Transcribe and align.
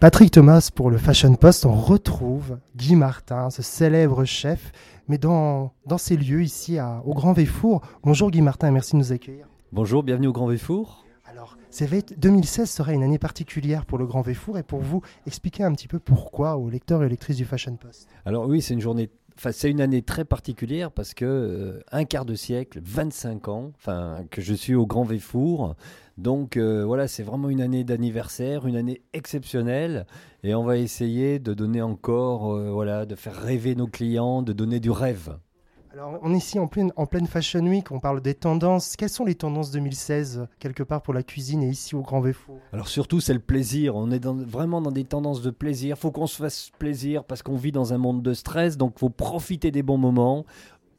Patrick 0.00 0.32
Thomas 0.32 0.70
pour 0.74 0.90
le 0.90 0.98
Fashion 0.98 1.34
Post, 1.34 1.66
on 1.66 1.74
retrouve 1.74 2.58
Guy 2.76 2.96
Martin, 2.96 3.50
ce 3.50 3.62
célèbre 3.62 4.24
chef, 4.24 4.72
mais 5.08 5.18
dans, 5.18 5.72
dans 5.86 5.98
ces 5.98 6.16
lieux 6.16 6.42
ici 6.42 6.78
à, 6.78 7.02
au 7.06 7.14
Grand 7.14 7.32
Véfour. 7.32 7.80
Bonjour 8.02 8.30
Guy 8.30 8.42
Martin, 8.42 8.70
merci 8.70 8.92
de 8.92 8.98
nous 8.98 9.12
accueillir. 9.12 9.46
Bonjour, 9.72 10.02
bienvenue 10.02 10.26
au 10.26 10.32
Grand 10.32 10.46
Véfour. 10.46 11.04
Alors, 11.24 11.56
2016 12.18 12.70
sera 12.70 12.92
une 12.92 13.02
année 13.02 13.18
particulière 13.18 13.86
pour 13.86 13.98
le 13.98 14.06
Grand 14.06 14.20
Véfour 14.20 14.58
et 14.58 14.62
pour 14.62 14.80
vous 14.80 15.00
expliquer 15.26 15.64
un 15.64 15.72
petit 15.72 15.88
peu 15.88 15.98
pourquoi 15.98 16.56
aux 16.56 16.68
lecteurs 16.68 17.02
et 17.02 17.08
lectrices 17.08 17.36
du 17.36 17.44
Fashion 17.44 17.76
Post. 17.76 18.08
Alors 18.24 18.46
oui, 18.46 18.62
c'est 18.62 18.74
une 18.74 18.80
journée 18.80 19.10
Enfin, 19.36 19.50
c'est 19.52 19.70
une 19.70 19.80
année 19.80 20.02
très 20.02 20.24
particulière 20.24 20.92
parce 20.92 21.12
que 21.12 21.24
euh, 21.24 21.80
un 21.90 22.04
quart 22.04 22.24
de 22.24 22.34
siècle, 22.34 22.80
25 22.82 23.48
ans, 23.48 23.72
enfin 23.76 24.24
que 24.30 24.40
je 24.40 24.54
suis 24.54 24.74
au 24.74 24.86
Grand 24.86 25.02
Véfour. 25.02 25.74
Donc 26.18 26.56
euh, 26.56 26.84
voilà, 26.84 27.08
c'est 27.08 27.24
vraiment 27.24 27.50
une 27.50 27.60
année 27.60 27.82
d'anniversaire, 27.82 28.66
une 28.66 28.76
année 28.76 29.02
exceptionnelle, 29.12 30.06
et 30.44 30.54
on 30.54 30.62
va 30.62 30.78
essayer 30.78 31.40
de 31.40 31.52
donner 31.52 31.82
encore, 31.82 32.54
euh, 32.54 32.70
voilà, 32.70 33.06
de 33.06 33.16
faire 33.16 33.34
rêver 33.34 33.74
nos 33.74 33.88
clients, 33.88 34.42
de 34.42 34.52
donner 34.52 34.78
du 34.78 34.90
rêve. 34.90 35.36
Alors, 35.94 36.18
on 36.22 36.34
est 36.34 36.38
ici 36.38 36.58
en 36.58 36.66
pleine, 36.66 36.92
en 36.96 37.06
pleine 37.06 37.28
Fashion 37.28 37.64
Week, 37.64 37.92
on 37.92 38.00
parle 38.00 38.20
des 38.20 38.34
tendances. 38.34 38.96
Quelles 38.96 39.10
sont 39.10 39.24
les 39.24 39.36
tendances 39.36 39.70
2016, 39.70 40.48
quelque 40.58 40.82
part, 40.82 41.02
pour 41.02 41.14
la 41.14 41.22
cuisine 41.22 41.62
et 41.62 41.68
ici 41.68 41.94
au 41.94 42.00
Grand 42.00 42.20
Véfour? 42.20 42.58
Alors, 42.72 42.88
surtout, 42.88 43.20
c'est 43.20 43.32
le 43.32 43.38
plaisir. 43.38 43.94
On 43.94 44.10
est 44.10 44.18
dans, 44.18 44.34
vraiment 44.34 44.80
dans 44.80 44.90
des 44.90 45.04
tendances 45.04 45.40
de 45.40 45.50
plaisir. 45.50 45.94
Il 45.96 46.00
faut 46.00 46.10
qu'on 46.10 46.26
se 46.26 46.42
fasse 46.42 46.70
plaisir 46.80 47.22
parce 47.22 47.44
qu'on 47.44 47.54
vit 47.54 47.70
dans 47.70 47.92
un 47.92 47.98
monde 47.98 48.24
de 48.24 48.34
stress, 48.34 48.76
donc 48.76 48.94
il 48.96 48.98
faut 48.98 49.08
profiter 49.08 49.70
des 49.70 49.84
bons 49.84 49.96
moments 49.96 50.44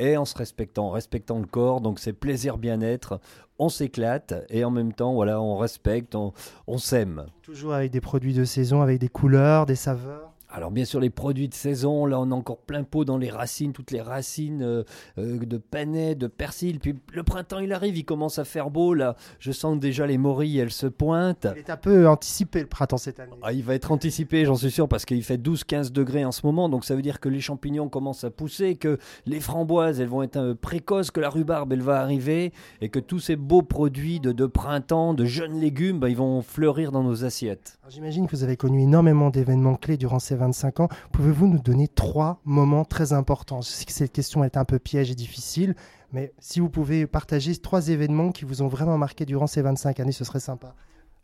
et 0.00 0.16
en 0.16 0.24
se 0.24 0.36
respectant, 0.36 0.88
en 0.88 0.90
respectant 0.90 1.38
le 1.38 1.46
corps. 1.46 1.80
Donc, 1.80 2.00
c'est 2.00 2.12
plaisir, 2.12 2.58
bien-être. 2.58 3.20
On 3.60 3.68
s'éclate 3.68 4.34
et 4.48 4.64
en 4.64 4.72
même 4.72 4.92
temps, 4.92 5.14
voilà, 5.14 5.40
on 5.40 5.56
respecte, 5.56 6.16
on, 6.16 6.32
on 6.66 6.78
s'aime. 6.78 7.26
Toujours 7.42 7.74
avec 7.74 7.92
des 7.92 8.00
produits 8.00 8.34
de 8.34 8.44
saison, 8.44 8.82
avec 8.82 8.98
des 8.98 9.08
couleurs, 9.08 9.66
des 9.66 9.76
saveurs 9.76 10.29
alors 10.60 10.70
bien 10.70 10.84
sûr 10.84 11.00
les 11.00 11.08
produits 11.08 11.48
de 11.48 11.54
saison, 11.54 12.04
là 12.04 12.20
on 12.20 12.30
a 12.30 12.34
encore 12.34 12.58
plein 12.58 12.84
pot 12.84 13.06
dans 13.06 13.16
les 13.16 13.30
racines, 13.30 13.72
toutes 13.72 13.92
les 13.92 14.02
racines 14.02 14.60
euh, 14.62 14.82
euh, 15.16 15.38
de 15.38 15.56
panais, 15.56 16.14
de 16.14 16.26
persil. 16.26 16.80
Puis 16.80 16.94
le 17.14 17.22
printemps 17.22 17.60
il 17.60 17.72
arrive, 17.72 17.96
il 17.96 18.04
commence 18.04 18.38
à 18.38 18.44
faire 18.44 18.68
beau 18.68 18.92
là. 18.92 19.16
Je 19.38 19.52
sens 19.52 19.78
déjà 19.78 20.06
les 20.06 20.18
morilles, 20.18 20.58
elles 20.58 20.70
se 20.70 20.86
pointent. 20.86 21.46
Il 21.56 21.60
est 21.60 21.70
un 21.70 21.78
peu 21.78 22.06
anticipé 22.06 22.60
le 22.60 22.66
printemps 22.66 22.98
cette 22.98 23.20
année. 23.20 23.32
Ah, 23.40 23.54
il 23.54 23.64
va 23.64 23.74
être 23.74 23.90
anticipé, 23.90 24.44
j'en 24.44 24.54
suis 24.54 24.70
sûr, 24.70 24.86
parce 24.86 25.06
qu'il 25.06 25.24
fait 25.24 25.38
12-15 25.38 25.92
degrés 25.92 26.26
en 26.26 26.32
ce 26.32 26.44
moment. 26.44 26.68
Donc 26.68 26.84
ça 26.84 26.94
veut 26.94 27.00
dire 27.00 27.20
que 27.20 27.30
les 27.30 27.40
champignons 27.40 27.88
commencent 27.88 28.24
à 28.24 28.30
pousser, 28.30 28.76
que 28.76 28.98
les 29.24 29.40
framboises 29.40 29.98
elles 29.98 30.08
vont 30.08 30.22
être 30.22 30.36
un 30.36 30.54
précoces, 30.54 31.10
que 31.10 31.20
la 31.20 31.30
rhubarbe 31.30 31.72
elle 31.72 31.80
va 31.80 32.02
arriver 32.02 32.52
et 32.82 32.90
que 32.90 32.98
tous 32.98 33.20
ces 33.20 33.36
beaux 33.36 33.62
produits 33.62 34.20
de, 34.20 34.32
de 34.32 34.44
printemps, 34.44 35.14
de 35.14 35.24
jeunes 35.24 35.58
légumes, 35.58 36.00
bah, 36.00 36.10
ils 36.10 36.18
vont 36.18 36.42
fleurir 36.42 36.92
dans 36.92 37.02
nos 37.02 37.24
assiettes. 37.24 37.78
J'imagine 37.88 38.26
que 38.26 38.36
vous 38.36 38.44
avez 38.44 38.58
connu 38.58 38.82
énormément 38.82 39.30
d'événements 39.30 39.74
clés 39.74 39.96
durant 39.96 40.18
ces 40.18 40.36
25 40.50 40.80
ans. 40.80 40.88
Pouvez-vous 41.12 41.46
nous 41.46 41.60
donner 41.60 41.86
trois 41.86 42.40
moments 42.44 42.84
très 42.84 43.12
importants? 43.12 43.60
Je 43.62 43.68
sais 43.68 43.84
que 43.84 43.92
cette 43.92 44.12
question 44.12 44.42
est 44.42 44.56
un 44.56 44.64
peu 44.64 44.78
piège 44.80 45.10
et 45.10 45.14
difficile, 45.14 45.76
mais 46.12 46.32
si 46.40 46.58
vous 46.58 46.68
pouvez 46.68 47.06
partager 47.06 47.56
trois 47.56 47.88
événements 47.88 48.32
qui 48.32 48.44
vous 48.44 48.62
ont 48.62 48.68
vraiment 48.68 48.98
marqué 48.98 49.24
durant 49.24 49.46
ces 49.46 49.62
25 49.62 50.00
années, 50.00 50.12
ce 50.12 50.24
serait 50.24 50.40
sympa. 50.40 50.74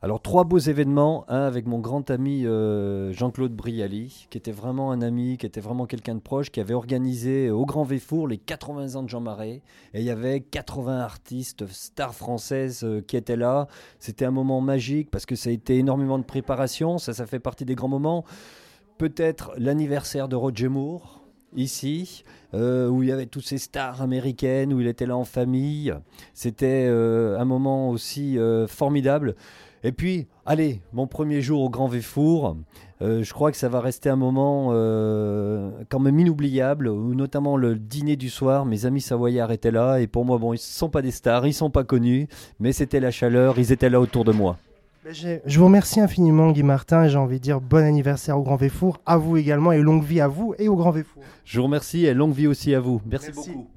Alors 0.02 0.20
trois 0.20 0.44
beaux 0.44 0.58
événements, 0.58 1.24
un 1.28 1.40
avec 1.46 1.66
mon 1.66 1.80
grand 1.80 2.10
ami 2.10 2.46
euh, 2.46 3.12
Jean-Claude 3.12 3.52
Brialy, 3.56 4.28
qui 4.30 4.38
était 4.38 4.52
vraiment 4.52 4.92
un 4.92 5.00
ami, 5.00 5.38
qui 5.38 5.46
était 5.46 5.60
vraiment 5.60 5.86
quelqu'un 5.86 6.14
de 6.14 6.20
proche, 6.20 6.50
qui 6.50 6.60
avait 6.60 6.74
organisé 6.74 7.50
au 7.50 7.64
Grand 7.64 7.82
Véfour 7.82 8.28
les 8.28 8.36
80 8.36 8.94
ans 8.94 9.02
de 9.02 9.08
Jean 9.08 9.22
Marais, 9.22 9.62
et 9.94 10.00
il 10.00 10.04
y 10.04 10.10
avait 10.10 10.40
80 10.40 11.00
artistes, 11.00 11.66
stars 11.66 12.14
françaises 12.14 12.84
euh, 12.84 13.00
qui 13.00 13.16
étaient 13.16 13.36
là. 13.36 13.68
C'était 13.98 14.26
un 14.26 14.30
moment 14.30 14.60
magique 14.60 15.10
parce 15.10 15.24
que 15.24 15.34
ça 15.34 15.48
a 15.48 15.52
été 15.52 15.78
énormément 15.78 16.18
de 16.18 16.24
préparation, 16.24 16.98
ça, 16.98 17.14
ça 17.14 17.26
fait 17.26 17.40
partie 17.40 17.64
des 17.64 17.74
grands 17.74 17.88
moments 17.88 18.24
peut-être 18.98 19.52
l'anniversaire 19.58 20.28
de 20.28 20.36
Roger 20.36 20.68
Moore, 20.68 21.16
ici, 21.56 22.24
euh, 22.54 22.88
où 22.88 23.02
il 23.02 23.08
y 23.08 23.12
avait 23.12 23.26
toutes 23.26 23.46
ces 23.46 23.58
stars 23.58 24.02
américaines, 24.02 24.72
où 24.72 24.80
il 24.80 24.86
était 24.86 25.06
là 25.06 25.16
en 25.16 25.24
famille. 25.24 25.94
C'était 26.34 26.86
euh, 26.88 27.38
un 27.38 27.44
moment 27.44 27.90
aussi 27.90 28.38
euh, 28.38 28.66
formidable. 28.66 29.34
Et 29.82 29.92
puis, 29.92 30.26
allez, 30.44 30.80
mon 30.92 31.06
premier 31.06 31.40
jour 31.42 31.62
au 31.62 31.70
Grand 31.70 31.86
Véfour, 31.86 32.56
je 33.00 33.32
crois 33.32 33.52
que 33.52 33.56
ça 33.56 33.68
va 33.68 33.80
rester 33.80 34.08
un 34.08 34.16
moment 34.16 34.70
quand 35.88 36.00
même 36.00 36.18
inoubliable, 36.18 36.88
où 36.88 37.14
notamment 37.14 37.56
le 37.56 37.76
dîner 37.76 38.16
du 38.16 38.28
soir, 38.28 38.64
mes 38.64 38.84
amis 38.84 39.02
savoyards 39.02 39.52
étaient 39.52 39.70
là, 39.70 39.98
et 39.98 40.08
pour 40.08 40.24
moi, 40.24 40.38
bon, 40.38 40.54
ils 40.54 40.56
ne 40.56 40.60
sont 40.60 40.88
pas 40.88 41.02
des 41.02 41.12
stars, 41.12 41.44
ils 41.46 41.50
ne 41.50 41.54
sont 41.54 41.70
pas 41.70 41.84
connus, 41.84 42.26
mais 42.58 42.72
c'était 42.72 42.98
la 42.98 43.12
chaleur, 43.12 43.60
ils 43.60 43.70
étaient 43.70 43.90
là 43.90 44.00
autour 44.00 44.24
de 44.24 44.32
moi. 44.32 44.56
Je 45.08 45.58
vous 45.58 45.66
remercie 45.66 46.00
infiniment 46.00 46.50
Guy 46.50 46.64
Martin 46.64 47.04
et 47.04 47.08
j'ai 47.08 47.18
envie 47.18 47.36
de 47.38 47.42
dire 47.42 47.60
bon 47.60 47.84
anniversaire 47.84 48.38
au 48.38 48.42
Grand 48.42 48.56
Véfour, 48.56 48.98
à 49.06 49.16
vous 49.16 49.36
également 49.36 49.70
et 49.70 49.78
longue 49.78 50.02
vie 50.02 50.20
à 50.20 50.26
vous 50.26 50.54
et 50.58 50.68
au 50.68 50.74
Grand 50.74 50.90
Véfour. 50.90 51.22
Je 51.44 51.58
vous 51.58 51.64
remercie 51.64 52.06
et 52.06 52.14
longue 52.14 52.34
vie 52.34 52.48
aussi 52.48 52.74
à 52.74 52.80
vous. 52.80 53.00
Merci. 53.06 53.30
beaucoup. 53.30 53.68